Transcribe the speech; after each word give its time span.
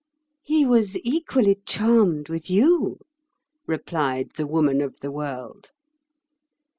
"He 0.41 0.65
was 0.65 0.97
equally 1.05 1.61
charmed 1.67 2.27
with 2.27 2.49
you," 2.49 2.97
replied 3.67 4.31
the 4.35 4.47
Woman 4.47 4.81
of 4.81 4.99
the 5.01 5.11
World. 5.11 5.73